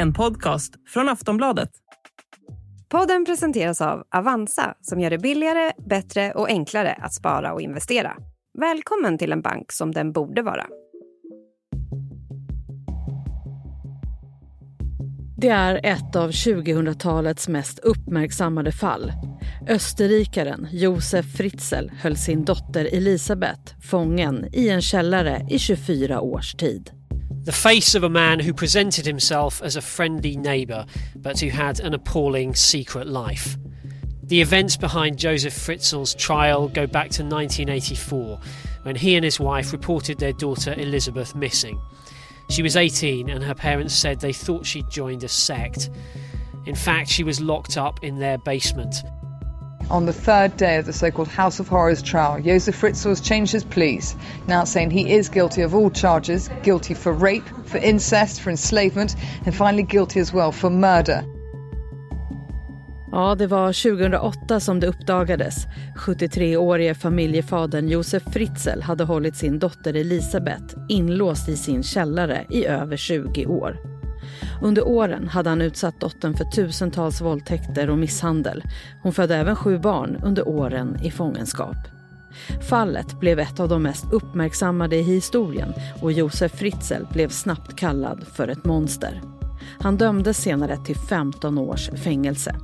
en 0.00 0.12
podcast 0.12 0.74
från 0.88 1.08
Aftonbladet. 1.08 1.70
Podden 2.88 3.24
presenteras 3.24 3.80
av 3.80 4.02
Avanza 4.14 4.74
som 4.80 5.00
gör 5.00 5.10
det 5.10 5.18
billigare, 5.18 5.72
bättre 5.88 6.32
och 6.32 6.48
enklare 6.48 6.92
att 6.92 7.14
spara 7.14 7.52
och 7.52 7.60
investera. 7.60 8.16
Välkommen 8.58 9.18
till 9.18 9.32
en 9.32 9.42
bank 9.42 9.72
som 9.72 9.92
den 9.92 10.12
borde 10.12 10.42
vara. 10.42 10.66
Det 15.36 15.48
är 15.48 15.80
ett 15.84 16.16
av 16.16 16.30
2000-talets 16.30 17.48
mest 17.48 17.78
uppmärksammade 17.78 18.72
fall. 18.72 19.12
Österrikaren 19.68 20.68
Josef 20.70 21.36
Fritzl 21.36 21.88
höll 22.02 22.16
sin 22.16 22.44
dotter 22.44 22.84
Elisabeth 22.92 23.80
fången 23.90 24.46
i 24.52 24.68
en 24.68 24.82
källare 24.82 25.46
i 25.50 25.58
24 25.58 26.20
års 26.20 26.54
tid. 26.54 26.99
The 27.42 27.52
face 27.52 27.94
of 27.94 28.04
a 28.04 28.10
man 28.10 28.40
who 28.40 28.52
presented 28.52 29.06
himself 29.06 29.62
as 29.62 29.74
a 29.74 29.80
friendly 29.80 30.36
neighbour, 30.36 30.86
but 31.16 31.40
who 31.40 31.48
had 31.48 31.80
an 31.80 31.94
appalling 31.94 32.54
secret 32.54 33.06
life. 33.06 33.56
The 34.22 34.40
events 34.40 34.76
behind 34.76 35.18
Joseph 35.18 35.54
Fritzl's 35.54 36.14
trial 36.14 36.68
go 36.68 36.86
back 36.86 37.10
to 37.10 37.24
1984, 37.24 38.38
when 38.82 38.94
he 38.94 39.16
and 39.16 39.24
his 39.24 39.40
wife 39.40 39.72
reported 39.72 40.18
their 40.18 40.32
daughter 40.32 40.74
Elizabeth 40.76 41.34
missing. 41.34 41.80
She 42.50 42.62
was 42.62 42.76
18, 42.76 43.28
and 43.28 43.42
her 43.42 43.54
parents 43.54 43.94
said 43.94 44.20
they 44.20 44.32
thought 44.32 44.66
she'd 44.66 44.90
joined 44.90 45.24
a 45.24 45.28
sect. 45.28 45.90
In 46.66 46.74
fact, 46.74 47.08
she 47.08 47.24
was 47.24 47.40
locked 47.40 47.76
up 47.76 48.04
in 48.04 48.18
their 48.18 48.38
basement. 48.38 48.96
On 49.90 50.06
the 50.06 50.12
third 50.12 50.56
day 50.56 50.78
of 50.78 50.86
the 50.86 50.92
so 50.92 51.10
called 51.10 51.28
House 51.28 51.58
of 51.58 51.68
Horrors 51.68 52.02
trial, 52.02 52.40
Josef 52.40 52.80
Fritzl 52.80 53.08
has 53.08 53.20
changed 53.20 53.52
his 53.52 53.64
pleas, 53.64 54.16
now 54.46 54.64
saying 54.64 54.90
he 54.90 55.14
is 55.18 55.28
guilty 55.28 55.62
of 55.62 55.74
all 55.74 55.90
charges 55.90 56.50
guilty 56.62 56.94
for 56.94 57.12
rape, 57.12 57.48
for 57.66 57.78
incest, 57.78 58.40
for 58.40 58.50
enslavement, 58.50 59.16
and 59.46 59.54
finally 59.54 59.82
guilty 59.82 60.20
as 60.20 60.32
well 60.32 60.52
for 60.52 60.70
murder. 60.70 61.24
Ja, 63.12 63.34
det 63.34 63.46
var 63.46 63.72
2008 63.72 64.60
som 64.60 64.80
det 64.80 64.86
uppdagades. 64.86 65.66
73-årige 66.06 66.94
familjefadern 66.94 67.88
Josef 67.88 68.22
Fritzl 68.32 68.80
hade 68.80 69.04
hållit 69.04 69.36
sin 69.36 69.58
dotter 69.58 69.94
Elisabeth 69.94 70.74
inlåst 70.88 71.48
i 71.48 71.56
sin 71.56 71.82
källare 71.82 72.46
i 72.50 72.66
över 72.66 72.96
20 72.96 73.46
år. 73.46 73.99
Under 74.62 74.88
åren 74.88 75.28
hade 75.28 75.48
han 75.48 75.62
utsatt 75.62 76.00
dottern 76.00 76.34
för 76.34 76.44
tusentals 76.44 77.20
våldtäkter 77.20 77.90
och 77.90 77.98
misshandel. 77.98 78.62
Hon 79.02 79.12
födde 79.12 79.36
även 79.36 79.56
sju 79.56 79.78
barn 79.78 80.20
under 80.24 80.48
åren 80.48 80.98
i 81.02 81.10
fångenskap. 81.10 81.76
Fallet 82.68 83.20
blev 83.20 83.38
ett 83.38 83.60
av 83.60 83.68
de 83.68 83.82
mest 83.82 84.12
uppmärksammade 84.12 84.96
i 84.96 85.02
historien 85.02 85.72
och 86.00 86.12
Josef 86.12 86.52
Fritzl 86.52 87.04
blev 87.12 87.28
snabbt 87.28 87.76
kallad 87.76 88.24
för 88.34 88.48
ett 88.48 88.64
monster. 88.64 89.22
Han 89.80 89.96
dömdes 89.96 90.38
senare 90.38 90.76
till 90.76 90.96
15 90.96 91.58
års 91.58 91.90
fängelse. 91.90 92.56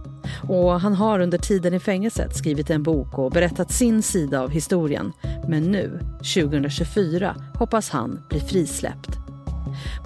Och 0.49 0.81
han 0.81 0.95
har 0.95 1.21
under 1.21 1.39
tiden 1.39 1.75
i 1.75 1.81
fängelset 1.81 2.37
skrivit 2.37 2.71
en 2.71 2.83
bok 2.83 3.19
och 3.19 3.31
berättat 3.31 3.73
sin 3.73 4.03
sida 4.03 4.41
av 4.41 4.51
historien. 4.51 5.13
Men 5.49 5.63
nu, 5.63 6.01
2024, 6.35 7.37
hoppas 7.55 7.91
han 7.91 8.21
bli 8.29 8.41
frisläppt. 8.41 9.26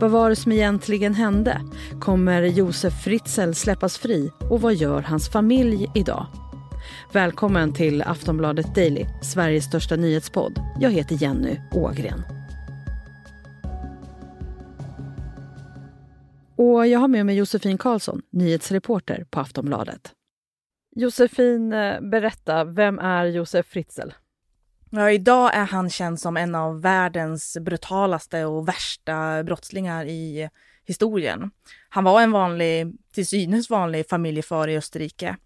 Vad 0.01 0.11
var 0.11 0.31
det 0.31 0.37
som 0.37 0.53
egentligen 0.53 1.15
hände? 1.15 1.61
Kommer 2.01 2.43
Josef 2.43 3.03
Fritzl 3.05 3.53
släppas 3.53 3.99
fri 3.99 4.31
och 4.51 4.61
vad 4.61 4.75
gör 4.75 5.03
hans 5.03 5.29
familj 5.29 5.87
idag? 5.95 6.27
Välkommen 7.13 7.73
till 7.73 8.03
Aftonbladet 8.03 8.75
Daily, 8.75 9.07
Sveriges 9.23 9.65
största 9.65 9.97
nyhetspodd. 9.97 10.59
Jag 10.81 10.91
heter 10.91 11.23
Jenny 11.23 11.61
Ågren. 11.73 12.23
Och 16.57 16.87
jag 16.87 16.99
har 16.99 17.09
med 17.09 17.27
mig 17.27 17.37
Josefin 17.37 17.79
Karlsson, 17.79 18.23
nyhetsreporter 18.31 19.25
på 19.31 19.41
Aftonbladet. 19.41 20.13
Josefin, 20.97 21.73
eh, 21.73 22.01
berätta, 22.01 22.65
vem 22.65 22.99
är 22.99 23.25
Josef 23.25 23.67
Fritzl? 23.67 24.11
Ja, 24.93 25.11
idag 25.11 25.55
är 25.55 25.65
han 25.65 25.91
känd 25.91 26.21
som 26.21 26.37
en 26.37 26.55
av 26.55 26.81
världens 26.81 27.57
brutalaste 27.61 28.45
och 28.45 28.69
värsta 28.69 29.45
brottslingar 29.45 30.05
i 30.05 30.51
historien. 30.85 31.51
Han 31.89 32.05
var 32.05 32.21
en 32.21 32.33
vanlig, 32.33 32.97
till 33.13 33.27
synes 33.27 33.71
vanlig 33.71 34.09
familjefar 34.09 34.69
i 34.69 34.77
Österrike, 34.77 35.37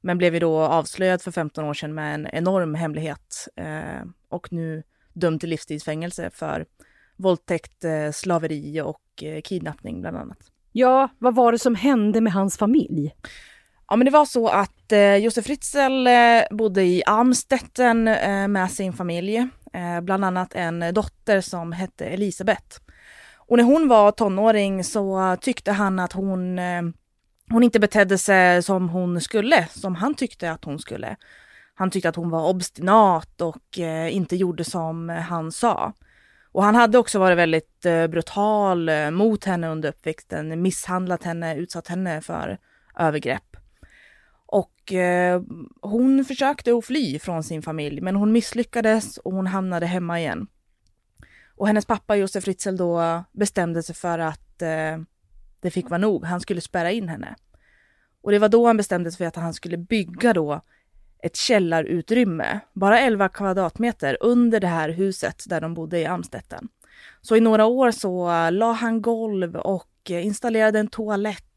men 0.00 0.18
blev 0.18 0.34
ju 0.34 0.40
då 0.40 0.60
avslöjad 0.60 1.22
för 1.22 1.30
15 1.30 1.64
år 1.64 1.74
sedan 1.74 1.94
med 1.94 2.14
en 2.14 2.26
enorm 2.26 2.74
hemlighet 2.74 3.48
eh, 3.56 4.06
och 4.28 4.52
nu 4.52 4.82
dömd 5.12 5.40
till 5.40 5.50
livstidsfängelse 5.50 6.30
för 6.30 6.66
våldtäkt, 7.16 7.84
eh, 7.84 8.10
slaveri 8.10 8.80
och 8.80 9.22
eh, 9.22 9.40
kidnappning 9.40 10.00
bland 10.00 10.16
annat. 10.16 10.38
Ja, 10.72 11.08
vad 11.18 11.34
var 11.34 11.52
det 11.52 11.58
som 11.58 11.74
hände 11.74 12.20
med 12.20 12.32
hans 12.32 12.58
familj? 12.58 13.14
Ja, 13.88 13.96
men 13.96 14.04
det 14.04 14.10
var 14.10 14.24
så 14.24 14.48
att 14.48 14.92
eh, 14.92 15.16
Josef 15.16 15.44
Fritzl 15.44 16.06
eh, 16.06 16.56
bodde 16.56 16.82
i 16.82 17.02
Amstetten 17.06 18.08
eh, 18.08 18.48
med 18.48 18.70
sin 18.70 18.92
familj, 18.92 19.36
eh, 19.72 20.00
bland 20.02 20.24
annat 20.24 20.54
en 20.54 20.94
dotter 20.94 21.40
som 21.40 21.72
hette 21.72 22.06
Elisabeth. 22.06 22.80
Och 23.36 23.56
när 23.56 23.64
hon 23.64 23.88
var 23.88 24.10
tonåring 24.10 24.84
så 24.84 25.36
tyckte 25.40 25.72
han 25.72 25.98
att 25.98 26.12
hon, 26.12 26.58
eh, 26.58 26.82
hon 27.50 27.62
inte 27.62 27.80
betedde 27.80 28.18
sig 28.18 28.62
som 28.62 28.88
hon 28.88 29.20
skulle, 29.20 29.68
som 29.70 29.94
han 29.94 30.14
tyckte 30.14 30.50
att 30.50 30.64
hon 30.64 30.78
skulle. 30.78 31.16
Han 31.74 31.90
tyckte 31.90 32.08
att 32.08 32.16
hon 32.16 32.30
var 32.30 32.48
obstinat 32.48 33.40
och 33.40 33.78
eh, 33.78 34.16
inte 34.16 34.36
gjorde 34.36 34.64
som 34.64 35.08
han 35.08 35.52
sa. 35.52 35.92
Och 36.52 36.62
han 36.64 36.74
hade 36.74 36.98
också 36.98 37.18
varit 37.18 37.38
väldigt 37.38 37.86
eh, 37.86 38.06
brutal 38.06 38.88
eh, 38.88 39.10
mot 39.10 39.44
henne 39.44 39.68
under 39.68 39.88
uppväxten, 39.88 40.62
misshandlat 40.62 41.24
henne, 41.24 41.56
utsatt 41.56 41.88
henne 41.88 42.20
för 42.20 42.58
övergrepp. 42.98 43.53
Och 44.84 44.92
eh, 44.92 45.42
hon 45.80 46.24
försökte 46.24 46.72
att 46.74 46.84
fly 46.84 47.18
från 47.18 47.42
sin 47.42 47.62
familj, 47.62 48.00
men 48.00 48.16
hon 48.16 48.32
misslyckades 48.32 49.18
och 49.18 49.32
hon 49.32 49.46
hamnade 49.46 49.86
hemma 49.86 50.20
igen. 50.20 50.46
Och 51.56 51.66
hennes 51.66 51.86
pappa 51.86 52.16
Josef 52.16 52.44
Fritzl 52.44 52.76
då 52.76 53.24
bestämde 53.32 53.82
sig 53.82 53.94
för 53.94 54.18
att 54.18 54.62
eh, 54.62 54.98
det 55.60 55.70
fick 55.70 55.90
vara 55.90 55.98
nog. 55.98 56.24
Han 56.24 56.40
skulle 56.40 56.60
spärra 56.60 56.90
in 56.90 57.08
henne. 57.08 57.34
Och 58.22 58.30
det 58.30 58.38
var 58.38 58.48
då 58.48 58.66
han 58.66 58.76
bestämde 58.76 59.10
sig 59.10 59.18
för 59.18 59.24
att 59.24 59.36
han 59.36 59.54
skulle 59.54 59.76
bygga 59.76 60.32
då 60.32 60.60
ett 61.22 61.36
källarutrymme, 61.36 62.60
bara 62.72 63.00
11 63.00 63.28
kvadratmeter 63.28 64.16
under 64.20 64.60
det 64.60 64.66
här 64.66 64.88
huset 64.88 65.44
där 65.46 65.60
de 65.60 65.74
bodde 65.74 65.98
i 65.98 66.06
Amstetten. 66.06 66.68
Så 67.20 67.36
i 67.36 67.40
några 67.40 67.66
år 67.66 67.90
så 67.90 68.30
eh, 68.30 68.52
la 68.52 68.72
han 68.72 69.02
golv 69.02 69.56
och 69.56 70.10
eh, 70.10 70.26
installerade 70.26 70.78
en 70.78 70.88
toalett 70.88 71.53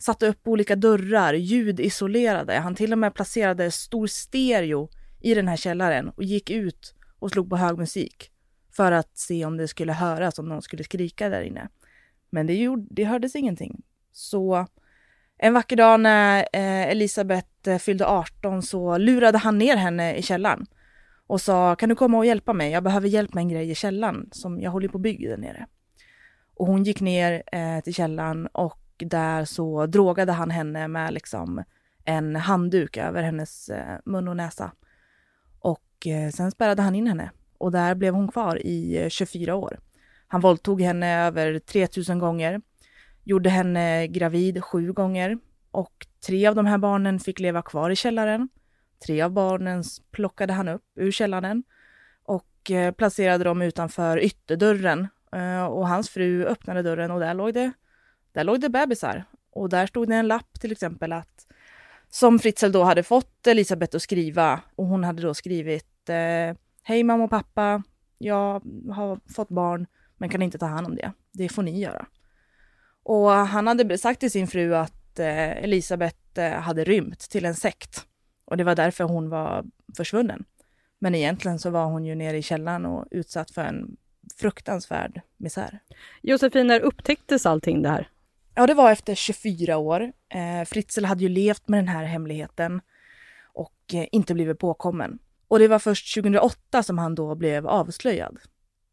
satte 0.00 0.26
upp 0.26 0.48
olika 0.48 0.76
dörrar, 0.76 1.34
ljudisolerade. 1.34 2.54
Han 2.54 2.74
till 2.74 2.92
och 2.92 2.98
med 2.98 3.14
placerade 3.14 3.70
stor 3.70 4.06
stereo 4.06 4.88
i 5.20 5.34
den 5.34 5.48
här 5.48 5.56
källaren 5.56 6.08
och 6.08 6.24
gick 6.24 6.50
ut 6.50 6.94
och 7.18 7.30
slog 7.30 7.50
på 7.50 7.56
hög 7.56 7.78
musik 7.78 8.30
för 8.76 8.92
att 8.92 9.18
se 9.18 9.44
om 9.44 9.56
det 9.56 9.68
skulle 9.68 9.92
höras, 9.92 10.38
om 10.38 10.48
någon 10.48 10.62
skulle 10.62 10.84
skrika 10.84 11.28
där 11.28 11.42
inne. 11.42 11.68
Men 12.30 12.46
det, 12.46 12.54
gjorde, 12.54 12.86
det 12.90 13.04
hördes 13.04 13.36
ingenting. 13.36 13.82
Så 14.12 14.66
en 15.38 15.54
vacker 15.54 15.76
dag 15.76 16.00
när 16.00 16.38
eh, 16.52 16.88
Elisabeth 16.88 17.48
eh, 17.66 17.78
fyllde 17.78 18.06
18 18.06 18.62
så 18.62 18.98
lurade 18.98 19.38
han 19.38 19.58
ner 19.58 19.76
henne 19.76 20.14
i 20.14 20.22
källaren 20.22 20.66
och 21.26 21.40
sa 21.40 21.76
kan 21.76 21.88
du 21.88 21.94
komma 21.94 22.18
och 22.18 22.26
hjälpa 22.26 22.52
mig? 22.52 22.70
Jag 22.70 22.82
behöver 22.82 23.08
hjälp 23.08 23.34
med 23.34 23.42
en 23.42 23.48
grej 23.48 23.70
i 23.70 23.74
källaren 23.74 24.28
som 24.32 24.60
jag 24.60 24.70
håller 24.70 24.88
på 24.88 24.98
att 24.98 25.02
bygga 25.02 25.30
där 25.30 25.36
nere. 25.36 25.66
Och 26.54 26.66
hon 26.66 26.84
gick 26.84 27.00
ner 27.00 27.42
eh, 27.52 27.80
till 27.80 27.94
källaren 27.94 28.46
och 28.46 28.79
där 29.06 29.44
så 29.44 29.86
drogade 29.86 30.32
han 30.32 30.50
henne 30.50 30.88
med 30.88 31.12
liksom 31.12 31.64
en 32.04 32.36
handduk 32.36 32.96
över 32.96 33.22
hennes 33.22 33.68
eh, 33.68 33.98
mun 34.04 34.28
och 34.28 34.36
näsa. 34.36 34.72
Och 35.58 36.06
eh, 36.06 36.30
sen 36.30 36.50
spärrade 36.50 36.82
han 36.82 36.94
in 36.94 37.06
henne 37.06 37.30
och 37.58 37.72
där 37.72 37.94
blev 37.94 38.14
hon 38.14 38.28
kvar 38.28 38.66
i 38.66 39.02
eh, 39.02 39.08
24 39.08 39.54
år. 39.54 39.78
Han 40.28 40.40
våldtog 40.40 40.82
henne 40.82 41.26
över 41.26 41.58
3000 41.58 42.18
gånger, 42.18 42.60
gjorde 43.24 43.50
henne 43.50 44.06
gravid 44.06 44.64
sju 44.64 44.92
gånger 44.92 45.38
och 45.70 46.06
tre 46.26 46.46
av 46.46 46.54
de 46.54 46.66
här 46.66 46.78
barnen 46.78 47.20
fick 47.20 47.40
leva 47.40 47.62
kvar 47.62 47.90
i 47.90 47.96
källaren. 47.96 48.48
Tre 49.06 49.22
av 49.22 49.30
barnen 49.30 49.84
plockade 50.10 50.52
han 50.52 50.68
upp 50.68 50.84
ur 50.94 51.10
källaren 51.10 51.62
och 52.22 52.70
placerade 52.96 53.44
dem 53.44 53.62
utanför 53.62 54.18
ytterdörren. 54.18 55.08
Och 55.70 55.88
hans 55.88 56.10
fru 56.10 56.44
öppnade 56.46 56.82
dörren 56.82 57.10
och 57.10 57.20
där 57.20 57.34
låg 57.34 57.54
det 57.54 57.72
där 58.32 58.44
låg 58.44 58.60
det 58.60 58.68
bebisar 58.68 59.24
och 59.50 59.68
där 59.68 59.86
stod 59.86 60.08
det 60.08 60.14
en 60.14 60.28
lapp 60.28 60.60
till 60.60 60.72
exempel 60.72 61.12
att 61.12 61.46
som 62.10 62.38
Fritzl 62.38 62.70
då 62.70 62.82
hade 62.82 63.02
fått 63.02 63.46
Elisabeth 63.46 63.96
att 63.96 64.02
skriva 64.02 64.60
och 64.76 64.86
hon 64.86 65.04
hade 65.04 65.22
då 65.22 65.34
skrivit 65.34 66.08
eh, 66.08 66.56
Hej 66.82 67.02
mamma 67.04 67.24
och 67.24 67.30
pappa, 67.30 67.82
jag 68.18 68.62
har 68.92 69.32
fått 69.34 69.48
barn 69.48 69.86
men 70.16 70.28
kan 70.28 70.42
inte 70.42 70.58
ta 70.58 70.66
hand 70.66 70.86
om 70.86 70.96
det. 70.96 71.12
Det 71.32 71.48
får 71.48 71.62
ni 71.62 71.80
göra. 71.80 72.06
Och 73.02 73.30
han 73.30 73.66
hade 73.66 73.98
sagt 73.98 74.20
till 74.20 74.30
sin 74.30 74.46
fru 74.46 74.74
att 74.74 75.18
eh, 75.18 75.64
Elisabeth 75.64 76.40
eh, 76.40 76.60
hade 76.60 76.84
rymt 76.84 77.18
till 77.18 77.44
en 77.44 77.54
sekt 77.54 78.06
och 78.44 78.56
det 78.56 78.64
var 78.64 78.74
därför 78.74 79.04
hon 79.04 79.28
var 79.28 79.64
försvunnen. 79.96 80.44
Men 80.98 81.14
egentligen 81.14 81.58
så 81.58 81.70
var 81.70 81.84
hon 81.84 82.04
ju 82.04 82.14
nere 82.14 82.36
i 82.38 82.42
källaren 82.42 82.86
och 82.86 83.04
utsatt 83.10 83.50
för 83.50 83.62
en 83.62 83.96
fruktansvärd 84.36 85.20
misär. 85.36 85.78
Josefin, 86.22 86.66
när 86.66 86.80
upptäcktes 86.80 87.46
allting 87.46 87.82
det 87.82 87.88
här? 87.88 88.08
Ja, 88.60 88.66
det 88.66 88.74
var 88.74 88.92
efter 88.92 89.14
24 89.14 89.76
år. 89.76 90.12
Eh, 90.28 90.64
Fritzl 90.66 91.04
hade 91.04 91.22
ju 91.22 91.28
levt 91.28 91.68
med 91.68 91.78
den 91.78 91.88
här 91.88 92.04
hemligheten 92.04 92.80
och 93.52 93.94
eh, 93.94 94.06
inte 94.12 94.34
blivit 94.34 94.58
påkommen. 94.58 95.18
Och 95.48 95.58
det 95.58 95.68
var 95.68 95.78
först 95.78 96.14
2008 96.14 96.82
som 96.82 96.98
han 96.98 97.14
då 97.14 97.34
blev 97.34 97.66
avslöjad. 97.66 98.38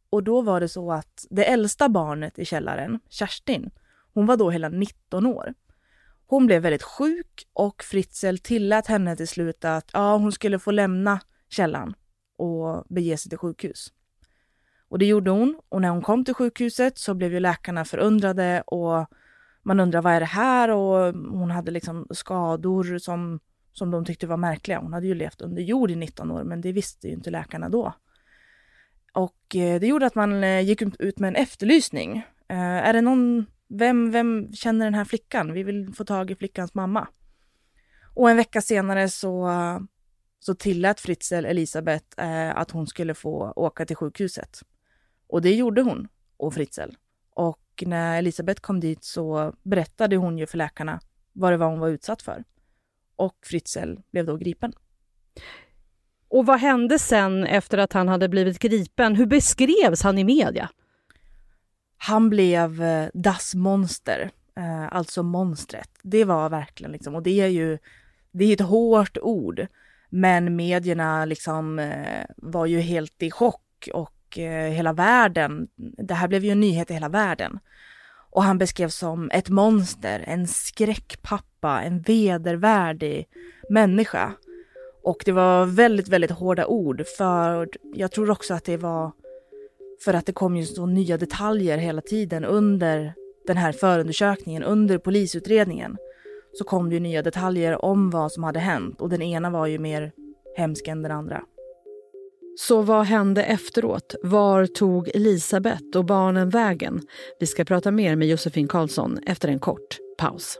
Och 0.09 0.23
då 0.23 0.41
var 0.41 0.59
det 0.59 0.69
så 0.69 0.91
att 0.91 1.25
det 1.29 1.45
äldsta 1.45 1.89
barnet 1.89 2.39
i 2.39 2.45
källaren, 2.45 2.99
Kerstin, 3.09 3.71
hon 4.13 4.25
var 4.25 4.37
då 4.37 4.49
hela 4.49 4.69
19 4.69 5.25
år. 5.25 5.53
Hon 6.27 6.45
blev 6.45 6.61
väldigt 6.61 6.83
sjuk 6.83 7.47
och 7.53 7.83
Fritzl 7.83 8.37
tillät 8.37 8.87
henne 8.87 9.15
till 9.15 9.27
slut 9.27 9.65
att 9.65 9.89
ja, 9.93 10.17
hon 10.17 10.31
skulle 10.31 10.59
få 10.59 10.71
lämna 10.71 11.19
källan 11.49 11.93
och 12.37 12.85
bege 12.89 13.17
sig 13.17 13.29
till 13.29 13.37
sjukhus. 13.37 13.93
Och 14.89 14.99
det 14.99 15.05
gjorde 15.05 15.31
hon 15.31 15.59
och 15.69 15.81
när 15.81 15.89
hon 15.89 16.01
kom 16.01 16.25
till 16.25 16.33
sjukhuset 16.33 16.97
så 16.97 17.13
blev 17.13 17.33
ju 17.33 17.39
läkarna 17.39 17.85
förundrade 17.85 18.61
och 18.61 19.07
man 19.67 19.79
undrar 19.79 20.01
vad 20.01 20.13
är 20.13 20.19
det 20.19 20.25
här 20.25 20.69
och 20.69 21.13
hon 21.13 21.51
hade 21.51 21.71
liksom 21.71 22.07
skador 22.09 22.97
som, 22.97 23.39
som 23.73 23.91
de 23.91 24.05
tyckte 24.05 24.27
var 24.27 24.37
märkliga. 24.37 24.79
Hon 24.79 24.93
hade 24.93 25.07
ju 25.07 25.15
levt 25.15 25.41
under 25.41 25.61
jord 25.61 25.91
i 25.91 25.95
19 25.95 26.31
år 26.31 26.43
men 26.43 26.61
det 26.61 26.71
visste 26.71 27.07
ju 27.07 27.13
inte 27.13 27.29
läkarna 27.29 27.69
då. 27.69 27.93
Och 29.13 29.55
eh, 29.55 29.79
det 29.79 29.87
gjorde 29.87 30.05
att 30.05 30.15
man 30.15 30.43
eh, 30.43 30.61
gick 30.61 30.81
ut 30.81 31.19
med 31.19 31.27
en 31.27 31.35
efterlysning. 31.35 32.17
Eh, 32.47 32.57
är 32.59 32.93
det 32.93 33.01
någon, 33.01 33.45
vem, 33.67 34.11
vem 34.11 34.53
känner 34.53 34.85
den 34.85 34.93
här 34.93 35.05
flickan? 35.05 35.53
Vi 35.53 35.63
vill 35.63 35.93
få 35.93 36.05
tag 36.05 36.31
i 36.31 36.35
flickans 36.35 36.73
mamma. 36.73 37.07
Och 38.13 38.29
en 38.29 38.37
vecka 38.37 38.61
senare 38.61 39.09
så, 39.09 39.49
så 40.39 40.55
tillät 40.55 40.99
Fritzl 40.99 41.45
Elisabeth 41.45 42.05
att 42.55 42.71
hon 42.71 42.87
skulle 42.87 43.13
få 43.13 43.53
åka 43.55 43.85
till 43.85 43.95
sjukhuset. 43.95 44.59
Och 45.27 45.41
det 45.41 45.55
gjorde 45.55 45.81
hon 45.81 46.07
och 46.37 46.53
Fritzl. 46.53 46.89
Och 47.29 47.59
när 47.85 48.17
Elisabeth 48.17 48.61
kom 48.61 48.79
dit 48.79 49.03
så 49.03 49.53
berättade 49.63 50.15
hon 50.15 50.37
ju 50.37 50.47
för 50.47 50.57
läkarna 50.57 50.99
vad 51.33 51.53
det 51.53 51.57
var 51.57 51.67
hon 51.67 51.79
var 51.79 51.87
utsatt 51.89 52.21
för. 52.21 52.43
Och 53.15 53.37
Fritzl 53.41 53.95
blev 54.11 54.25
då 54.25 54.37
gripen. 54.37 54.73
Och 56.29 56.45
vad 56.45 56.59
hände 56.59 56.99
sen 56.99 57.43
efter 57.43 57.77
att 57.77 57.93
han 57.93 58.07
hade 58.07 58.29
blivit 58.29 58.59
gripen? 58.59 59.15
Hur 59.15 59.25
beskrevs 59.25 60.03
han 60.03 60.17
i 60.17 60.23
media? 60.23 60.69
Han 61.97 62.29
blev 62.29 62.81
eh, 62.81 63.09
Das 63.13 63.55
Monster, 63.55 64.31
eh, 64.55 64.95
alltså 64.95 65.23
monstret. 65.23 65.89
Det 66.03 66.25
var 66.25 66.49
verkligen 66.49 66.91
liksom, 66.91 67.15
och 67.15 67.23
det 67.23 67.41
är 67.41 67.47
ju 67.47 67.77
det 68.31 68.45
är 68.45 68.53
ett 68.53 68.61
hårt 68.61 69.17
ord. 69.21 69.67
Men 70.09 70.55
medierna 70.55 71.25
liksom 71.25 71.79
eh, 71.79 72.25
var 72.37 72.65
ju 72.65 72.79
helt 72.79 73.23
i 73.23 73.31
chock 73.31 73.89
och 73.93 74.16
Eh, 74.37 74.69
hela 74.69 74.93
världen, 74.93 75.67
det 75.77 76.13
här 76.13 76.27
blev 76.27 76.45
ju 76.45 76.51
en 76.51 76.59
nyhet 76.59 76.91
i 76.91 76.93
hela 76.93 77.09
världen. 77.09 77.59
Och 78.31 78.43
han 78.43 78.57
beskrevs 78.57 78.95
som 78.95 79.31
ett 79.33 79.49
monster, 79.49 80.23
en 80.27 80.47
skräckpappa, 80.47 81.81
en 81.81 82.01
vedervärdig 82.01 83.27
människa. 83.69 84.33
Och 85.03 85.21
det 85.25 85.31
var 85.31 85.65
väldigt, 85.65 86.07
väldigt 86.07 86.31
hårda 86.31 86.65
ord 86.65 87.03
för 87.17 87.69
jag 87.93 88.11
tror 88.11 88.29
också 88.29 88.53
att 88.53 88.63
det 88.63 88.77
var 88.77 89.11
för 90.05 90.13
att 90.13 90.25
det 90.25 90.31
kom 90.31 90.55
ju 90.55 90.65
så 90.65 90.85
nya 90.85 91.17
detaljer 91.17 91.77
hela 91.77 92.01
tiden 92.01 92.45
under 92.45 93.13
den 93.47 93.57
här 93.57 93.71
förundersökningen, 93.71 94.63
under 94.63 94.97
polisutredningen. 94.97 95.97
Så 96.53 96.63
kom 96.63 96.89
det 96.89 96.95
ju 96.95 96.99
nya 96.99 97.21
detaljer 97.21 97.85
om 97.85 98.09
vad 98.09 98.31
som 98.31 98.43
hade 98.43 98.59
hänt 98.59 99.01
och 99.01 99.09
den 99.09 99.21
ena 99.21 99.49
var 99.49 99.67
ju 99.67 99.79
mer 99.79 100.11
hemsk 100.57 100.87
än 100.87 101.01
den 101.01 101.11
andra. 101.11 101.43
Så 102.59 102.81
vad 102.81 103.05
hände 103.05 103.43
efteråt? 103.43 104.15
Var 104.23 104.65
tog 104.65 105.07
Elisabeth 105.15 105.83
och 105.95 106.05
barnen 106.05 106.49
vägen? 106.49 107.01
Vi 107.39 107.47
ska 107.47 107.65
prata 107.65 107.91
mer 107.91 108.15
med 108.15 108.27
Josefin 108.27 108.67
Karlsson 108.67 109.19
efter 109.25 109.47
en 109.47 109.59
kort 109.59 109.97
paus. 110.17 110.57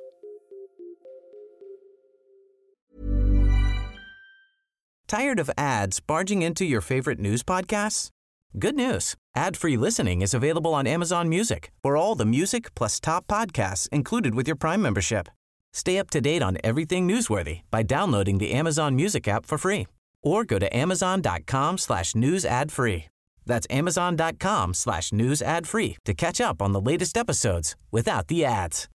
Tired 5.07 5.39
of 5.39 5.49
ads 5.57 6.07
barging 6.07 6.44
into 6.44 6.63
your 6.63 6.81
favorite 6.81 7.21
news 7.21 7.44
podcasts? 7.44 8.09
Good 8.53 8.75
news. 8.75 9.15
Ad-free 9.38 9.77
listening 9.77 10.21
is 10.21 10.33
available 10.33 10.71
on 10.71 10.88
Amazon 10.88 11.29
Music 11.29 11.71
for 11.83 11.97
all 11.97 12.17
the 12.17 12.25
music 12.25 12.75
plus 12.75 13.00
top 13.00 13.27
podcasts 13.27 13.89
included 13.91 14.35
with 14.35 14.47
your 14.47 14.57
Prime 14.57 14.81
membership. 14.81 15.27
Stay 15.73 16.00
up 16.00 16.09
to 16.09 16.21
date 16.21 16.43
on 16.43 16.57
everything 16.63 17.07
newsworthy 17.07 17.61
by 17.71 17.83
downloading 17.83 18.39
the 18.39 18.51
Amazon 18.59 18.95
Music 18.95 19.27
app 19.27 19.45
for 19.45 19.57
free 19.57 19.88
or 20.23 20.43
go 20.43 20.59
to 20.59 20.77
amazon.com 20.77 21.77
slash 21.77 22.15
news 22.15 22.45
ad 22.45 22.71
free. 22.71 23.05
That's 23.45 23.67
amazon.com 23.69 24.73
slash 24.73 25.11
news 25.11 25.41
ad 25.41 25.67
free 25.67 25.95
to 26.05 26.13
catch 26.13 26.41
up 26.41 26.61
on 26.61 26.73
the 26.73 26.91
latest 26.91 27.17
episodes 27.17 27.75
without 27.91 28.27
the 28.27 28.45
ads. 28.45 28.89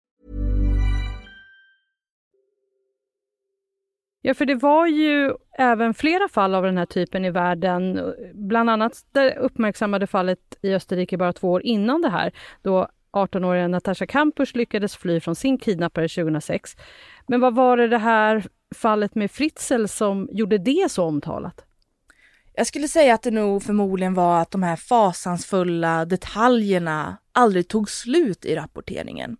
Ja, 4.23 4.33
för 4.33 4.45
det 4.45 4.55
var 4.55 4.87
ju 4.87 5.33
även 5.57 5.93
flera 5.93 6.27
fall 6.27 6.55
av 6.55 6.63
den 6.63 6.77
här 6.77 6.85
typen 6.85 7.25
i 7.25 7.31
världen. 7.31 8.13
Bland 8.33 8.69
annat 8.69 8.93
det 9.11 9.35
uppmärksammade 9.35 10.07
fallet 10.07 10.39
i 10.61 10.73
Österrike 10.73 11.17
bara 11.17 11.33
två 11.33 11.51
år 11.51 11.61
innan 11.65 12.01
det 12.01 12.09
här, 12.09 12.31
då 12.61 12.87
18-åriga 13.13 13.67
Natasha 13.67 14.05
Kampusch 14.05 14.55
lyckades 14.55 14.95
fly 14.95 15.19
från 15.19 15.35
sin 15.35 15.57
kidnappare 15.57 16.07
2006. 16.07 16.75
Men 17.27 17.39
vad 17.39 17.55
var 17.55 17.77
det 17.77 17.87
det 17.87 17.97
här 17.97 18.43
fallet 18.75 19.15
med 19.15 19.31
Fritzl 19.31 19.85
som 19.85 20.29
gjorde 20.31 20.57
det 20.57 20.91
så 20.91 21.03
omtalat? 21.03 21.65
Jag 22.53 22.67
skulle 22.67 22.87
säga 22.87 23.13
att 23.13 23.23
det 23.23 23.31
nog 23.31 23.63
förmodligen 23.63 24.13
var 24.13 24.41
att 24.41 24.51
de 24.51 24.63
här 24.63 24.75
fasansfulla 24.75 26.05
detaljerna 26.05 27.17
aldrig 27.31 27.67
tog 27.67 27.89
slut 27.89 28.45
i 28.45 28.55
rapporteringen. 28.55 29.37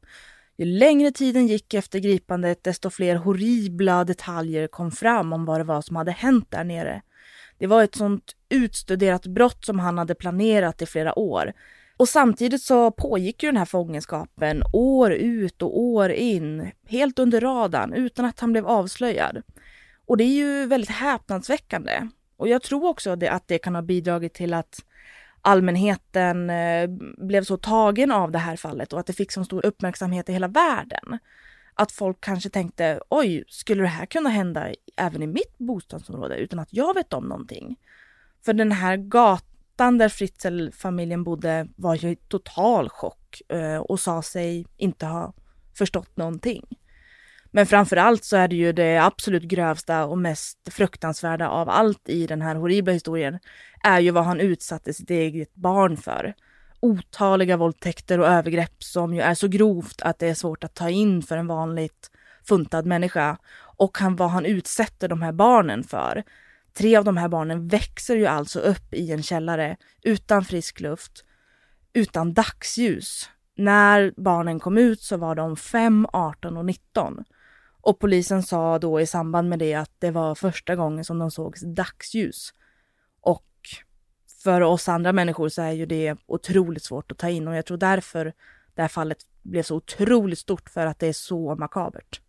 Ju 0.57 0.65
längre 0.65 1.11
tiden 1.11 1.47
gick 1.47 1.73
efter 1.73 1.99
gripandet, 1.99 2.63
desto 2.63 2.89
fler 2.89 3.15
horribla 3.15 4.03
detaljer 4.03 4.67
kom 4.67 4.91
fram 4.91 5.33
om 5.33 5.45
vad 5.45 5.59
det 5.59 5.63
var 5.63 5.81
som 5.81 5.95
hade 5.95 6.11
hänt 6.11 6.51
där 6.51 6.63
nere. 6.63 7.01
Det 7.57 7.67
var 7.67 7.83
ett 7.83 7.95
sånt 7.95 8.35
utstuderat 8.49 9.27
brott 9.27 9.65
som 9.65 9.79
han 9.79 9.97
hade 9.97 10.15
planerat 10.15 10.81
i 10.81 10.85
flera 10.85 11.19
år. 11.19 11.53
Och 12.01 12.09
samtidigt 12.09 12.63
så 12.63 12.91
pågick 12.91 13.43
ju 13.43 13.49
den 13.49 13.57
här 13.57 13.65
fångenskapen 13.65 14.63
år 14.73 15.11
ut 15.11 15.61
och 15.61 15.79
år 15.79 16.11
in, 16.11 16.71
helt 16.87 17.19
under 17.19 17.41
radarn, 17.41 17.93
utan 17.93 18.25
att 18.25 18.39
han 18.39 18.51
blev 18.51 18.67
avslöjad. 18.67 19.41
Och 20.05 20.17
det 20.17 20.23
är 20.23 20.33
ju 20.33 20.65
väldigt 20.65 20.89
häpnadsväckande. 20.89 22.07
Och 22.37 22.47
jag 22.47 22.61
tror 22.61 22.85
också 22.85 23.17
att 23.29 23.47
det 23.47 23.57
kan 23.57 23.75
ha 23.75 23.81
bidragit 23.81 24.33
till 24.33 24.53
att 24.53 24.79
allmänheten 25.41 26.49
eh, 26.49 26.89
blev 27.17 27.43
så 27.43 27.57
tagen 27.57 28.11
av 28.11 28.31
det 28.31 28.39
här 28.39 28.55
fallet 28.55 28.93
och 28.93 28.99
att 28.99 29.07
det 29.07 29.13
fick 29.13 29.31
så 29.31 29.43
stor 29.43 29.65
uppmärksamhet 29.65 30.29
i 30.29 30.33
hela 30.33 30.47
världen. 30.47 31.19
Att 31.73 31.91
folk 31.91 32.21
kanske 32.21 32.49
tänkte, 32.49 33.01
oj, 33.09 33.43
skulle 33.47 33.81
det 33.81 33.87
här 33.87 34.05
kunna 34.05 34.29
hända 34.29 34.73
även 34.97 35.23
i 35.23 35.27
mitt 35.27 35.57
bostadsområde 35.57 36.37
utan 36.37 36.59
att 36.59 36.73
jag 36.73 36.93
vet 36.93 37.13
om 37.13 37.25
någonting? 37.25 37.75
För 38.45 38.53
den 38.53 38.71
här 38.71 38.97
gatan 38.97 39.50
där 39.89 40.09
Fritzl-familjen 40.09 41.23
bodde 41.23 41.67
var 41.75 41.95
ju 41.95 42.09
i 42.09 42.15
total 42.15 42.89
chock 42.89 43.41
eh, 43.49 43.77
och 43.77 43.99
sa 43.99 44.21
sig 44.21 44.65
inte 44.77 45.05
ha 45.05 45.33
förstått 45.77 46.17
någonting. 46.17 46.63
Men 47.51 47.65
framför 47.65 47.97
allt 47.97 48.23
så 48.23 48.37
är 48.37 48.47
det 48.47 48.55
ju 48.55 48.73
det 48.73 48.97
absolut 48.97 49.43
grövsta 49.43 50.05
och 50.05 50.17
mest 50.17 50.57
fruktansvärda 50.71 51.49
av 51.49 51.69
allt 51.69 52.09
i 52.09 52.27
den 52.27 52.41
här 52.41 52.55
horribla 52.55 52.93
historien 52.93 53.39
är 53.83 53.99
ju 53.99 54.11
vad 54.11 54.23
han 54.23 54.39
utsatte 54.39 54.93
sitt 54.93 55.09
eget 55.09 55.55
barn 55.55 55.97
för. 55.97 56.33
Otaliga 56.79 57.57
våldtäkter 57.57 58.19
och 58.19 58.27
övergrepp 58.27 58.83
som 58.83 59.13
ju 59.13 59.21
är 59.21 59.33
så 59.33 59.47
grovt 59.47 60.01
att 60.01 60.19
det 60.19 60.27
är 60.27 60.33
svårt 60.33 60.63
att 60.63 60.73
ta 60.73 60.89
in 60.89 61.21
för 61.21 61.37
en 61.37 61.47
vanligt 61.47 62.11
funtad 62.47 62.85
människa. 62.85 63.37
Och 63.77 63.97
han, 63.97 64.15
vad 64.15 64.29
han 64.29 64.45
utsätter 64.45 65.07
de 65.07 65.21
här 65.21 65.31
barnen 65.31 65.83
för. 65.83 66.23
Tre 66.73 66.95
av 66.95 67.03
de 67.03 67.17
här 67.17 67.27
barnen 67.27 67.67
växer 67.67 68.15
ju 68.15 68.25
alltså 68.25 68.59
upp 68.59 68.93
i 68.93 69.11
en 69.11 69.23
källare 69.23 69.77
utan 70.01 70.45
frisk 70.45 70.79
luft, 70.79 71.25
utan 71.93 72.33
dagsljus. 72.33 73.29
När 73.55 74.13
barnen 74.17 74.59
kom 74.59 74.77
ut 74.77 75.01
så 75.01 75.17
var 75.17 75.35
de 75.35 75.57
5, 75.57 76.07
18 76.13 76.57
och 76.57 76.65
19. 76.65 77.23
Och 77.81 77.99
polisen 77.99 78.43
sa 78.43 78.79
då 78.79 79.01
i 79.01 79.07
samband 79.07 79.49
med 79.49 79.59
det 79.59 79.73
att 79.73 79.91
det 79.99 80.11
var 80.11 80.35
första 80.35 80.75
gången 80.75 81.05
som 81.05 81.19
de 81.19 81.31
såg 81.31 81.55
dagsljus. 81.75 82.53
Och 83.21 83.47
för 84.43 84.61
oss 84.61 84.89
andra 84.89 85.13
människor 85.13 85.49
så 85.49 85.61
är 85.61 85.71
ju 85.71 85.85
det 85.85 86.15
otroligt 86.25 86.83
svårt 86.83 87.11
att 87.11 87.17
ta 87.17 87.29
in 87.29 87.47
och 87.47 87.55
jag 87.55 87.65
tror 87.65 87.77
därför 87.77 88.33
det 88.75 88.81
här 88.81 88.89
fallet 88.89 89.17
blev 89.41 89.63
så 89.63 89.75
otroligt 89.75 90.39
stort 90.39 90.69
för 90.69 90.85
att 90.85 90.99
det 90.99 91.07
är 91.07 91.13
så 91.13 91.55
makabert. 91.55 92.21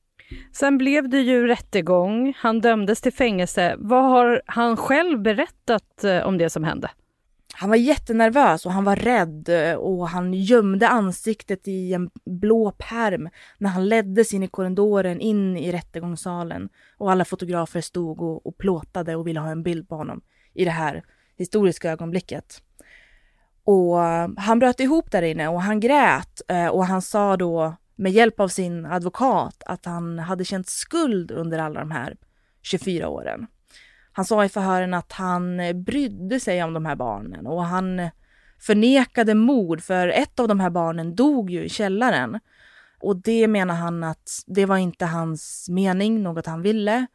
Sen 0.52 0.78
blev 0.78 1.08
det 1.08 1.20
ju 1.20 1.46
rättegång. 1.46 2.34
Han 2.36 2.60
dömdes 2.60 3.00
till 3.00 3.12
fängelse. 3.12 3.74
Vad 3.78 4.04
har 4.04 4.42
han 4.46 4.76
själv 4.76 5.22
berättat 5.22 6.04
eh, 6.04 6.26
om 6.26 6.38
det 6.38 6.50
som 6.50 6.64
hände? 6.64 6.90
Han 7.54 7.68
var 7.68 7.76
jättenervös 7.76 8.66
och 8.66 8.72
han 8.72 8.84
var 8.84 8.96
rädd 8.96 9.48
eh, 9.48 9.74
och 9.74 10.08
han 10.08 10.34
gömde 10.34 10.88
ansiktet 10.88 11.68
i 11.68 11.92
en 11.92 12.10
blå 12.24 12.70
perm 12.70 13.28
när 13.58 13.70
han 13.70 13.88
leddes 13.88 14.34
in 14.34 14.42
i 14.42 14.48
korridoren 14.48 15.20
in 15.20 15.56
i 15.56 15.72
rättegångssalen 15.72 16.68
och 16.98 17.10
alla 17.10 17.24
fotografer 17.24 17.80
stod 17.80 18.22
och, 18.22 18.46
och 18.46 18.58
plåtade 18.58 19.16
och 19.16 19.26
ville 19.26 19.40
ha 19.40 19.50
en 19.50 19.62
bild 19.62 19.88
på 19.88 19.96
honom 19.96 20.20
i 20.54 20.64
det 20.64 20.70
här 20.70 21.04
historiska 21.36 21.90
ögonblicket. 21.90 22.62
Och 23.64 24.04
eh, 24.04 24.28
han 24.36 24.58
bröt 24.58 24.80
ihop 24.80 25.10
där 25.10 25.22
inne 25.22 25.48
och 25.48 25.62
han 25.62 25.80
grät 25.80 26.40
och 26.70 26.86
han 26.86 27.02
sa 27.02 27.36
då 27.36 27.76
med 27.96 28.12
hjälp 28.12 28.40
av 28.40 28.48
sin 28.48 28.86
advokat 28.86 29.62
att 29.66 29.84
han 29.84 30.18
hade 30.18 30.44
känt 30.44 30.68
skuld 30.68 31.30
under 31.30 31.58
alla 31.58 31.80
de 31.80 31.90
här 31.90 32.16
24 32.62 33.08
åren. 33.08 33.46
Han 34.12 34.24
sa 34.24 34.44
i 34.44 34.48
förhören 34.48 34.94
att 34.94 35.12
han 35.12 35.60
brydde 35.84 36.40
sig 36.40 36.62
om 36.62 36.72
de 36.72 36.86
här 36.86 36.96
barnen 36.96 37.46
och 37.46 37.64
han 37.64 38.10
förnekade 38.60 39.34
mord 39.34 39.82
för 39.82 40.08
ett 40.08 40.40
av 40.40 40.48
de 40.48 40.60
här 40.60 40.70
barnen 40.70 41.14
dog 41.14 41.50
ju 41.50 41.64
i 41.64 41.68
källaren. 41.68 42.40
Och 43.00 43.16
det 43.16 43.48
menar 43.48 43.74
han 43.74 44.04
att 44.04 44.30
det 44.46 44.66
var 44.66 44.76
inte 44.76 45.06
hans 45.06 45.68
mening, 45.68 46.22
något 46.22 46.46
han 46.46 46.62
ville. 46.62 47.06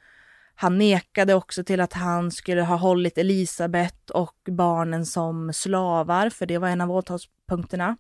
Han 0.55 0.77
nekade 0.77 1.33
också 1.33 1.63
till 1.63 1.81
att 1.81 1.93
han 1.93 2.31
skulle 2.31 2.61
ha 2.61 2.75
hållit 2.75 3.17
Elisabet 3.17 4.09
och 4.09 4.35
barnen 4.45 5.05
som 5.05 5.53
slavar, 5.53 6.29
för 6.29 6.45
det 6.45 6.57
var 6.57 6.67
en 6.67 6.81
av 6.81 6.91
åtalspunkterna. 6.91 7.97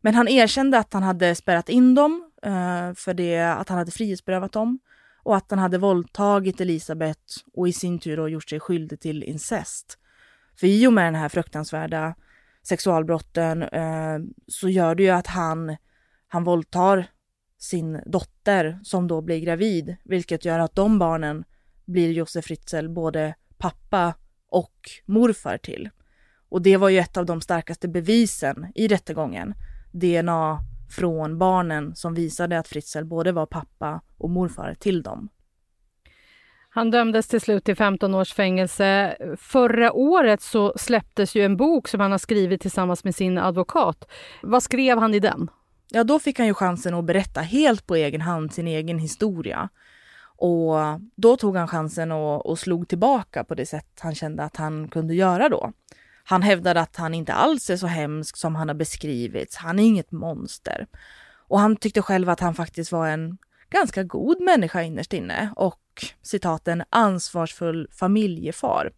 Men 0.00 0.14
han 0.14 0.28
erkände 0.28 0.78
att 0.78 0.92
han 0.92 1.02
hade 1.02 1.34
spärrat 1.34 1.68
in 1.68 1.94
dem, 1.94 2.30
eh, 2.42 2.94
för 2.94 3.14
det, 3.14 3.40
att 3.40 3.68
han 3.68 3.78
hade 3.78 3.90
frihetsberövat 3.90 4.52
dem 4.52 4.78
och 5.22 5.36
att 5.36 5.50
han 5.50 5.58
hade 5.58 5.78
våldtagit 5.78 6.60
Elisabeth 6.60 7.20
och 7.52 7.68
i 7.68 7.72
sin 7.72 7.98
tur 7.98 8.16
då 8.16 8.28
gjort 8.28 8.50
sig 8.50 8.60
skyldig 8.60 9.00
till 9.00 9.22
incest. 9.22 9.98
För 10.60 10.66
i 10.66 10.86
och 10.86 10.92
med 10.92 11.04
den 11.04 11.14
här 11.14 11.28
fruktansvärda 11.28 12.14
sexualbrotten 12.62 13.62
eh, 13.62 14.18
så 14.46 14.68
gör 14.68 14.94
det 14.94 15.02
ju 15.02 15.10
att 15.10 15.26
han, 15.26 15.76
han 16.28 16.44
våldtar 16.44 17.06
sin 17.58 18.00
dotter 18.06 18.80
som 18.82 19.08
då 19.08 19.20
blir 19.20 19.40
gravid, 19.40 19.96
vilket 20.04 20.44
gör 20.44 20.58
att 20.58 20.74
de 20.74 20.98
barnen 20.98 21.44
blir 21.84 22.12
Josef 22.12 22.44
Fritzl 22.44 22.88
både 22.88 23.34
pappa 23.58 24.14
och 24.48 24.90
morfar 25.06 25.58
till. 25.58 25.90
Och 26.48 26.62
det 26.62 26.76
var 26.76 26.88
ju 26.88 26.98
ett 26.98 27.16
av 27.16 27.26
de 27.26 27.40
starkaste 27.40 27.88
bevisen 27.88 28.66
i 28.74 28.88
rättegången. 28.88 29.54
DNA 29.90 30.58
från 30.90 31.38
barnen 31.38 31.94
som 31.96 32.14
visade 32.14 32.58
att 32.58 32.68
Fritzl 32.68 33.04
både 33.04 33.32
var 33.32 33.46
pappa 33.46 34.00
och 34.18 34.30
morfar 34.30 34.74
till 34.74 35.02
dem. 35.02 35.28
Han 36.72 36.90
dömdes 36.90 37.28
till 37.28 37.40
slut 37.40 37.64
till 37.64 37.76
15 37.76 38.14
års 38.14 38.32
fängelse. 38.32 39.16
Förra 39.38 39.92
året 39.92 40.42
så 40.42 40.72
släpptes 40.76 41.34
ju 41.34 41.44
en 41.44 41.56
bok 41.56 41.88
som 41.88 42.00
han 42.00 42.10
har 42.10 42.18
skrivit 42.18 42.60
tillsammans 42.60 43.04
med 43.04 43.14
sin 43.14 43.38
advokat. 43.38 44.10
Vad 44.42 44.62
skrev 44.62 44.98
han 44.98 45.14
i 45.14 45.20
den? 45.20 45.50
Ja, 45.90 46.04
då 46.04 46.18
fick 46.18 46.38
han 46.38 46.46
ju 46.46 46.54
chansen 46.54 46.94
att 46.94 47.04
berätta 47.04 47.40
helt 47.40 47.86
på 47.86 47.94
egen 47.94 48.20
hand 48.20 48.52
sin 48.52 48.66
egen 48.66 48.98
historia. 48.98 49.68
Och 50.36 50.74
då 51.16 51.36
tog 51.36 51.56
han 51.56 51.68
chansen 51.68 52.12
och, 52.12 52.46
och 52.46 52.58
slog 52.58 52.88
tillbaka 52.88 53.44
på 53.44 53.54
det 53.54 53.66
sätt 53.66 54.00
han 54.00 54.14
kände 54.14 54.42
att 54.42 54.56
han 54.56 54.88
kunde 54.88 55.14
göra 55.14 55.48
då. 55.48 55.72
Han 56.30 56.42
hävdade 56.42 56.80
att 56.80 56.96
han 56.96 57.14
inte 57.14 57.32
alls 57.32 57.70
är 57.70 57.76
så 57.76 57.86
hemsk 57.86 58.36
som 58.36 58.54
han 58.54 58.68
har 58.68 58.74
beskrivits. 58.74 59.56
Han 59.56 59.78
är 59.78 59.82
inget 59.82 60.12
monster. 60.12 60.86
Och 61.48 61.60
han 61.60 61.76
tyckte 61.76 62.02
själv 62.02 62.28
att 62.28 62.40
han 62.40 62.54
faktiskt 62.54 62.92
var 62.92 63.08
en 63.08 63.38
ganska 63.70 64.02
god 64.02 64.40
människa 64.40 64.82
innerst 64.82 65.12
inne 65.12 65.52
och 65.56 65.82
citat 66.22 66.68
en 66.68 66.82
ansvarsfull 66.90 67.88
familjefar. 67.92 68.92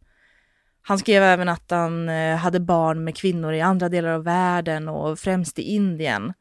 Han 0.83 0.99
skrev 0.99 1.23
även 1.23 1.49
att 1.49 1.71
han 1.71 2.09
eh, 2.09 2.37
hade 2.37 2.61
barn 2.61 3.05
med 3.05 3.17
kvinnor 3.17 3.53
i 3.53 3.61
andra 3.61 3.89
delar 3.89 4.11
av 4.11 4.25
världen 4.25 4.89
och 4.89 5.19
främst 5.19 5.59
i 5.59 5.63
Indien. 5.63 6.33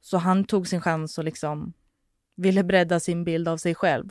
Så 0.00 0.18
han 0.18 0.44
tog 0.44 0.68
sin 0.68 0.80
chans 0.80 1.18
och 1.18 1.24
liksom 1.24 1.72
ville 2.36 2.64
bredda 2.64 3.00
sin 3.00 3.24
bild 3.24 3.48
av 3.48 3.56
sig 3.56 3.74
själv. 3.74 4.08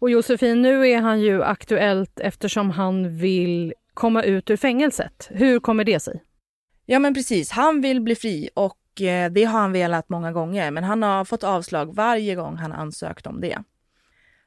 Och 0.00 0.10
Josefin, 0.10 0.62
nu 0.62 0.88
är 0.88 1.00
han 1.00 1.20
ju 1.20 1.42
aktuellt 1.42 2.20
eftersom 2.20 2.70
han 2.70 3.16
vill 3.16 3.74
komma 4.00 4.22
ut 4.22 4.50
ur 4.50 4.56
fängelset. 4.56 5.28
Hur 5.30 5.60
kommer 5.60 5.84
det 5.84 6.00
sig? 6.00 6.24
Ja 6.86 6.98
men 6.98 7.14
precis, 7.14 7.50
han 7.50 7.80
vill 7.80 8.00
bli 8.00 8.14
fri 8.14 8.50
och 8.54 9.00
eh, 9.00 9.30
det 9.30 9.44
har 9.44 9.60
han 9.60 9.72
velat 9.72 10.08
många 10.08 10.32
gånger 10.32 10.70
men 10.70 10.84
han 10.84 11.02
har 11.02 11.24
fått 11.24 11.44
avslag 11.44 11.94
varje 11.94 12.34
gång 12.34 12.56
han 12.56 12.72
ansökt 12.72 13.26
om 13.26 13.40
det. 13.40 13.58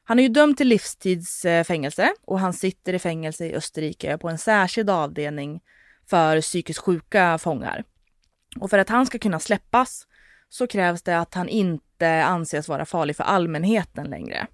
Han 0.04 0.18
är 0.18 0.22
ju 0.22 0.28
dömd 0.28 0.56
till 0.56 0.68
livstidsfängelse 0.68 2.12
och 2.24 2.40
han 2.40 2.52
sitter 2.52 2.92
i 2.92 2.98
fängelse 2.98 3.46
i 3.46 3.54
Österrike 3.54 4.18
på 4.18 4.28
en 4.28 4.38
särskild 4.38 4.90
avdelning 4.90 5.60
för 6.10 6.40
psykiskt 6.40 6.80
sjuka 6.80 7.38
fångar. 7.38 7.84
Och 8.60 8.70
för 8.70 8.78
att 8.78 8.88
han 8.88 9.06
ska 9.06 9.18
kunna 9.18 9.40
släppas 9.40 10.06
så 10.48 10.66
krävs 10.66 11.02
det 11.02 11.18
att 11.18 11.34
han 11.34 11.48
inte 11.48 12.24
anses 12.24 12.68
vara 12.68 12.84
farlig 12.84 13.16
för 13.16 13.24
allmänheten 13.24 14.10
längre. 14.10 14.46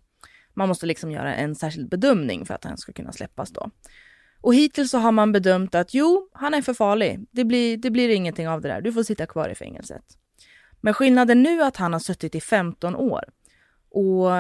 Man 0.55 0.69
måste 0.69 0.87
liksom 0.87 1.11
göra 1.11 1.35
en 1.35 1.55
särskild 1.55 1.89
bedömning 1.89 2.47
för 2.47 2.55
att 2.55 2.65
han 2.65 2.79
ska 2.79 2.93
kunna 2.93 3.13
släppas 3.13 3.51
då. 3.51 3.71
Och 4.41 4.55
hittills 4.55 4.91
så 4.91 4.99
har 4.99 5.13
man 5.13 5.33
bedömt 5.33 5.75
att 5.75 5.95
jo, 5.95 6.29
han 6.33 6.55
är 6.55 6.63
för 6.63 6.75
farlig. 6.75 7.27
Det 7.31 7.45
blir, 7.45 7.77
det 7.77 7.91
blir 7.91 8.09
ingenting 8.09 8.49
av 8.49 8.61
det 8.61 8.69
där. 8.69 8.81
Du 8.81 8.93
får 8.93 9.03
sitta 9.03 9.27
kvar 9.27 9.49
i 9.49 9.55
fängelset. 9.55 10.05
Men 10.81 10.95
skillnaden 10.95 11.43
nu 11.43 11.61
är 11.61 11.67
att 11.67 11.77
han 11.77 11.93
har 11.93 12.01
suttit 12.01 12.35
i 12.35 12.41
15 12.41 12.97
år. 12.97 13.25
Och 13.91 14.31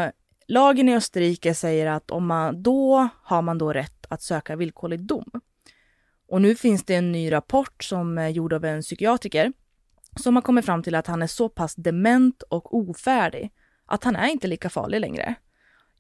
lagen 0.49 0.89
i 0.89 0.97
Österrike 0.97 1.55
säger 1.55 1.87
att 1.87 2.11
om 2.11 2.27
man, 2.27 2.63
då 2.63 3.09
har 3.23 3.43
man 3.43 3.59
då 3.59 3.73
rätt 3.73 4.07
att 4.09 4.23
söka 4.23 4.57
villkorlig 4.57 5.01
dom. 5.01 5.31
Och 6.29 6.43
nu 6.43 6.55
finns 6.55 6.85
det 6.85 6.95
en 6.95 7.13
ny 7.13 7.33
rapport 7.33 7.85
som 7.85 8.19
är 8.19 8.29
gjord 8.29 8.53
av 8.53 8.65
en 8.65 8.83
psykiatriker 8.83 9.53
som 10.17 10.35
har 10.35 10.43
kommit 10.43 10.65
fram 10.65 10.83
till 10.83 10.95
att 10.95 11.07
han 11.07 11.23
är 11.23 11.27
så 11.27 11.49
pass 11.49 11.75
dement 11.75 12.43
och 12.43 12.75
ofärdig 12.75 13.53
att 13.87 14.05
han 14.05 14.17
är 14.17 14.29
inte 14.29 14.47
lika 14.47 14.71
farlig 14.71 15.01
längre. 15.01 15.35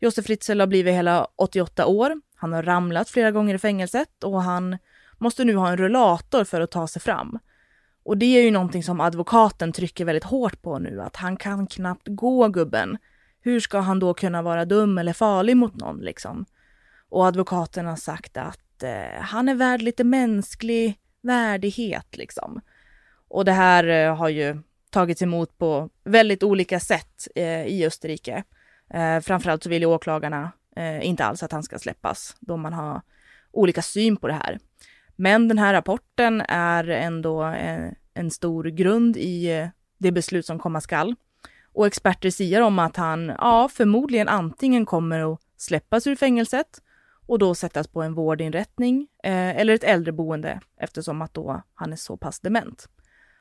Josef 0.00 0.26
Fritzl 0.26 0.60
har 0.60 0.66
blivit 0.66 0.94
hela 0.94 1.24
88 1.36 1.86
år. 1.86 2.20
Han 2.40 2.52
har 2.52 2.62
ramlat 2.62 3.08
flera 3.08 3.30
gånger 3.30 3.54
i 3.54 3.58
fängelset 3.58 4.24
och 4.24 4.42
han 4.42 4.78
måste 5.18 5.44
nu 5.44 5.56
ha 5.56 5.68
en 5.68 5.76
rullator 5.76 6.44
för 6.44 6.60
att 6.60 6.70
ta 6.70 6.86
sig 6.86 7.02
fram. 7.02 7.38
Och 8.02 8.18
det 8.18 8.38
är 8.38 8.42
ju 8.42 8.50
någonting 8.50 8.82
som 8.82 9.00
advokaten 9.00 9.72
trycker 9.72 10.04
väldigt 10.04 10.24
hårt 10.24 10.62
på 10.62 10.78
nu, 10.78 11.02
att 11.02 11.16
han 11.16 11.36
kan 11.36 11.66
knappt 11.66 12.08
gå 12.08 12.48
gubben. 12.48 12.98
Hur 13.40 13.60
ska 13.60 13.78
han 13.78 13.98
då 13.98 14.14
kunna 14.14 14.42
vara 14.42 14.64
dum 14.64 14.98
eller 14.98 15.12
farlig 15.12 15.56
mot 15.56 15.74
någon 15.74 15.98
liksom? 15.98 16.44
Och 17.08 17.26
advokaten 17.26 17.86
har 17.86 17.96
sagt 17.96 18.36
att 18.36 18.82
eh, 18.82 19.20
han 19.20 19.48
är 19.48 19.54
värd 19.54 19.82
lite 19.82 20.04
mänsklig 20.04 20.98
värdighet 21.22 22.16
liksom. 22.16 22.60
Och 23.28 23.44
det 23.44 23.52
här 23.52 23.84
eh, 23.84 24.16
har 24.16 24.28
ju 24.28 24.62
tagits 24.90 25.22
emot 25.22 25.58
på 25.58 25.90
väldigt 26.04 26.42
olika 26.42 26.80
sätt 26.80 27.28
eh, 27.34 27.66
i 27.66 27.86
Österrike. 27.86 28.44
Eh, 28.94 29.20
framförallt 29.20 29.62
så 29.62 29.68
vill 29.68 29.82
ju 29.82 29.88
åklagarna 29.88 30.52
eh, 30.76 31.06
inte 31.06 31.24
alls 31.24 31.42
att 31.42 31.52
han 31.52 31.62
ska 31.62 31.78
släppas, 31.78 32.36
då 32.40 32.56
man 32.56 32.72
har 32.72 33.00
olika 33.52 33.82
syn 33.82 34.16
på 34.16 34.26
det 34.26 34.34
här. 34.34 34.58
Men 35.16 35.48
den 35.48 35.58
här 35.58 35.72
rapporten 35.72 36.40
är 36.48 36.88
ändå 36.88 37.42
en, 37.42 37.84
eh, 37.84 37.92
en 38.14 38.30
stor 38.30 38.64
grund 38.64 39.16
i 39.16 39.50
eh, 39.50 39.68
det 39.98 40.12
beslut 40.12 40.46
som 40.46 40.58
komma 40.58 40.80
skall. 40.80 41.14
Och 41.72 41.86
experter 41.86 42.30
säger 42.30 42.60
om 42.60 42.78
att 42.78 42.96
han, 42.96 43.32
ja, 43.38 43.68
förmodligen 43.72 44.28
antingen 44.28 44.86
kommer 44.86 45.32
att 45.32 45.40
släppas 45.56 46.06
ur 46.06 46.16
fängelset 46.16 46.82
och 47.26 47.38
då 47.38 47.54
sättas 47.54 47.88
på 47.88 48.02
en 48.02 48.14
vårdinrättning 48.14 49.08
eh, 49.24 49.56
eller 49.60 49.74
ett 49.74 49.84
äldreboende 49.84 50.60
eftersom 50.76 51.22
att 51.22 51.34
då 51.34 51.62
han 51.74 51.92
är 51.92 51.96
så 51.96 52.16
pass 52.16 52.40
dement. 52.40 52.88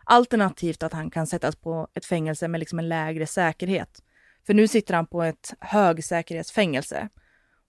Alternativt 0.04 0.84
att 0.84 0.94
han 0.94 1.10
kan 1.10 1.28
sättas 1.28 1.56
på 1.56 1.88
ett 1.94 2.06
fängelse 2.06 2.48
med 2.48 2.60
liksom 2.60 2.80
en 2.80 2.90
lägre 2.90 3.28
säkerhet 3.28 4.04
för 4.46 4.54
nu 4.54 4.68
sitter 4.68 4.94
han 4.94 5.06
på 5.06 5.24
ett 5.24 5.54
högsäkerhetsfängelse. 5.60 7.10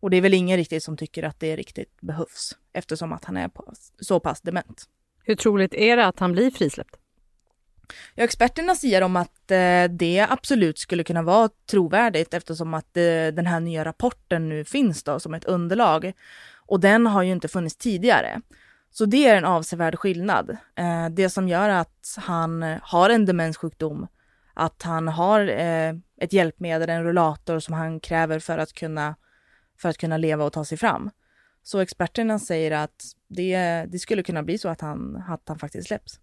Och 0.01 0.11
det 0.11 0.17
är 0.17 0.21
väl 0.21 0.35
ingen 0.35 0.57
riktigt 0.57 0.83
som 0.83 0.97
tycker 0.97 1.23
att 1.23 1.41
det 1.41 1.57
riktigt 1.57 2.01
behövs 2.01 2.57
eftersom 2.73 3.13
att 3.13 3.25
han 3.25 3.37
är 3.37 3.51
så 4.01 4.21
pass 4.21 4.41
dement. 4.41 4.85
Hur 5.25 5.35
troligt 5.35 5.75
är 5.75 5.97
det 5.97 6.07
att 6.07 6.19
han 6.19 6.33
blir 6.33 6.51
frisläppt? 6.51 6.97
Ja, 8.15 8.25
experterna 8.25 8.75
säger 8.75 9.03
om 9.03 9.17
att 9.17 9.51
eh, 9.51 9.85
det 9.85 10.27
absolut 10.31 10.79
skulle 10.79 11.05
kunna 11.05 11.23
vara 11.23 11.49
trovärdigt 11.71 12.35
eftersom 12.35 12.75
att 12.75 12.97
eh, 12.97 13.27
den 13.33 13.47
här 13.47 13.61
nya 13.61 13.85
rapporten 13.85 14.49
nu 14.49 14.65
finns 14.65 15.03
då 15.03 15.21
som 15.21 15.35
ett 15.35 15.45
underlag. 15.45 16.13
Och 16.57 16.81
den 16.81 17.07
har 17.07 17.23
ju 17.23 17.33
inte 17.33 17.49
funnits 17.49 17.77
tidigare. 17.77 18.41
Så 18.91 19.05
det 19.05 19.29
är 19.29 19.37
en 19.37 19.45
avsevärd 19.45 19.99
skillnad. 19.99 20.51
Eh, 20.75 21.09
det 21.11 21.31
som 21.31 21.49
gör 21.49 21.69
att 21.69 22.17
han 22.17 22.79
har 22.83 23.11
en 23.11 23.27
demenssjukdom 23.27 24.07
att 24.55 24.83
han 24.83 25.09
har 25.09 25.49
eh, 25.49 25.95
ett 26.21 26.33
hjälpmedel, 26.33 26.91
en 26.91 27.05
rullator 27.05 27.59
som 27.59 27.75
han 27.75 28.01
kräver 28.01 28.39
för 28.39 28.59
att 28.59 28.73
kunna, 28.73 29.17
för 29.79 29.89
att 29.89 29.99
kunna 29.99 30.17
leva 30.17 30.45
och 30.45 30.53
ta 30.53 30.65
sig 30.65 30.79
fram. 30.79 31.11
Så 31.63 31.79
experterna 31.79 32.39
säger 32.39 32.71
att 32.71 33.05
det, 33.29 33.85
det 33.89 33.99
skulle 33.99 34.23
kunna 34.23 34.43
bli 34.43 34.59
så 34.59 34.69
att 34.69 34.81
han, 34.81 35.17
att 35.29 35.43
han 35.47 35.59
faktiskt 35.59 35.89
släpps. 35.89 36.21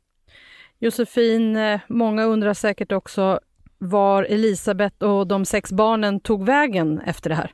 Josefin, 0.80 1.56
eh, 1.56 1.80
många 1.88 2.24
undrar 2.24 2.54
säkert 2.54 2.92
också 2.92 3.40
var 3.78 4.24
Elisabet 4.24 5.04
och 5.04 5.28
de 5.28 5.46
sex 5.46 5.72
barnen 5.72 6.20
tog 6.20 6.46
vägen 6.46 7.00
efter 7.00 7.30
det 7.30 7.36
här. 7.36 7.52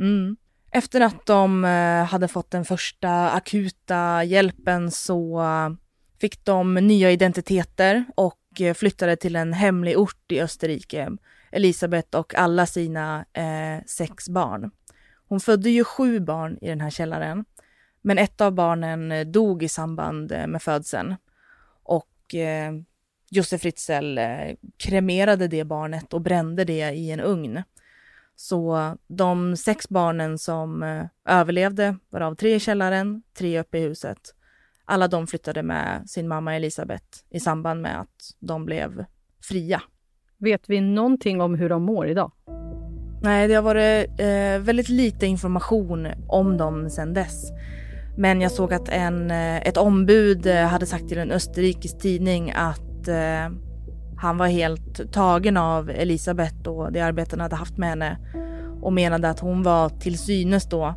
Mm. 0.00 0.36
Efter 0.70 1.00
att 1.00 1.26
de 1.26 1.64
eh, 1.64 2.04
hade 2.04 2.28
fått 2.28 2.50
den 2.50 2.64
första 2.64 3.30
akuta 3.30 4.24
hjälpen 4.24 4.90
så 4.90 5.42
fick 6.20 6.44
de 6.44 6.74
nya 6.74 7.10
identiteter 7.10 8.04
och 8.16 8.38
Eh, 8.60 8.74
flyttade 8.74 9.16
till 9.16 9.36
en 9.36 9.52
hemlig 9.52 9.98
ort 9.98 10.32
i 10.32 10.40
Österrike, 10.40 11.10
Elisabeth 11.52 12.18
och 12.18 12.34
alla 12.34 12.66
sina 12.66 13.24
eh, 13.32 13.84
sex 13.86 14.28
barn. 14.28 14.70
Hon 15.28 15.40
födde 15.40 15.70
ju 15.70 15.84
sju 15.84 16.20
barn 16.20 16.58
i 16.60 16.68
den 16.68 16.80
här 16.80 16.90
källaren, 16.90 17.44
men 18.02 18.18
ett 18.18 18.40
av 18.40 18.52
barnen 18.52 19.12
eh, 19.12 19.26
dog 19.26 19.62
i 19.62 19.68
samband 19.68 20.32
eh, 20.32 20.46
med 20.46 20.62
födseln. 20.62 21.16
Och 21.82 22.34
eh, 22.34 22.72
Josef 23.30 23.60
Fritzl 23.60 24.18
eh, 24.18 24.54
kremerade 24.76 25.48
det 25.48 25.64
barnet 25.64 26.12
och 26.12 26.20
brände 26.20 26.64
det 26.64 26.90
i 26.90 27.10
en 27.10 27.20
ugn. 27.20 27.62
Så 28.36 28.96
de 29.06 29.56
sex 29.56 29.88
barnen 29.88 30.38
som 30.38 30.82
eh, 30.82 31.04
överlevde, 31.24 31.96
varav 32.10 32.34
tre 32.34 32.54
i 32.54 32.60
källaren, 32.60 33.22
tre 33.34 33.60
uppe 33.60 33.78
i 33.78 33.80
huset, 33.80 34.34
alla 34.88 35.08
de 35.08 35.26
flyttade 35.26 35.62
med 35.62 36.10
sin 36.10 36.28
mamma 36.28 36.56
Elisabeth 36.56 37.04
i 37.30 37.40
samband 37.40 37.82
med 37.82 38.00
att 38.00 38.34
de 38.40 38.64
blev 38.64 39.04
fria. 39.42 39.82
Vet 40.38 40.62
vi 40.66 40.80
någonting 40.80 41.40
om 41.40 41.54
hur 41.54 41.68
de 41.68 41.82
mår 41.82 42.08
idag? 42.08 42.32
Nej, 43.22 43.48
det 43.48 43.54
har 43.54 43.62
varit 43.62 44.20
eh, 44.20 44.66
väldigt 44.66 44.88
lite 44.88 45.26
information 45.26 46.08
om 46.28 46.56
dem 46.56 46.90
sedan 46.90 47.14
dess. 47.14 47.50
Men 48.16 48.40
jag 48.40 48.52
såg 48.52 48.74
att 48.74 48.88
en, 48.88 49.30
eh, 49.30 49.56
ett 49.56 49.76
ombud 49.76 50.46
eh, 50.46 50.66
hade 50.66 50.86
sagt 50.86 51.08
till 51.08 51.18
en 51.18 51.30
österrikisk 51.30 51.98
tidning 51.98 52.52
att 52.56 53.08
eh, 53.08 53.54
han 54.16 54.38
var 54.38 54.46
helt 54.46 55.12
tagen 55.12 55.56
av 55.56 55.90
Elisabeth 55.90 56.68
och 56.68 56.92
det 56.92 57.00
arbete 57.00 57.30
han 57.32 57.40
hade 57.40 57.56
haft 57.56 57.76
med 57.76 57.88
henne 57.88 58.18
och 58.82 58.92
menade 58.92 59.30
att 59.30 59.40
hon 59.40 59.62
var 59.62 59.88
till 59.88 60.18
synes 60.18 60.68
då 60.68 60.94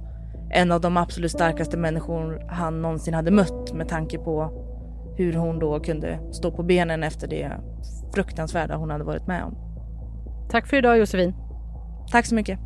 en 0.54 0.72
av 0.72 0.82
de 0.82 0.98
absolut 0.98 1.32
starkaste 1.32 1.78
människor 1.78 2.42
han 2.50 2.82
någonsin 2.82 3.14
hade 3.14 3.32
mött 3.32 3.74
med 3.74 3.90
tanke 3.90 4.18
på 4.18 4.52
hur 5.18 5.34
hon 5.34 5.60
då 5.60 5.80
kunde 5.80 6.20
stå 6.32 6.52
på 6.52 6.64
benen 6.64 7.04
efter 7.04 7.28
det 7.28 7.52
fruktansvärda 8.16 8.76
hon 8.76 8.90
hade 8.90 9.04
varit 9.04 9.28
med 9.28 9.44
om. 9.44 9.56
Tack 10.50 10.68
för 10.68 10.78
idag 10.78 10.98
Josefin. 10.98 11.34
Tack 12.12 12.26
så 12.26 12.36
mycket. 12.36 12.60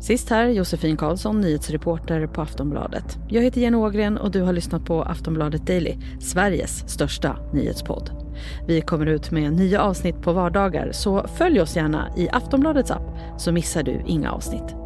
Sist 0.00 0.30
här 0.30 0.48
Josefin 0.48 0.96
Karlsson, 0.96 1.40
nyhetsreporter 1.40 2.26
på 2.26 2.42
Aftonbladet. 2.42 3.18
Jag 3.28 3.42
heter 3.42 3.60
Jenny 3.60 3.76
Ågren 3.76 4.18
och 4.18 4.30
du 4.30 4.42
har 4.42 4.52
lyssnat 4.52 4.84
på 4.84 5.02
Aftonbladet 5.02 5.66
Daily, 5.66 5.96
Sveriges 6.20 6.88
största 6.88 7.36
nyhetspodd. 7.52 8.10
Vi 8.66 8.80
kommer 8.80 9.06
ut 9.06 9.30
med 9.30 9.52
nya 9.52 9.82
avsnitt 9.82 10.22
på 10.22 10.32
vardagar, 10.32 10.92
så 10.92 11.26
följ 11.28 11.60
oss 11.60 11.76
gärna 11.76 12.08
i 12.16 12.28
Aftonbladets 12.28 12.90
app 12.90 13.16
så 13.36 13.52
missar 13.52 13.82
du 13.82 14.02
inga 14.06 14.32
avsnitt. 14.32 14.85